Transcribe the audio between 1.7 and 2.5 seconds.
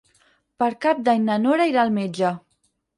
irà al metge.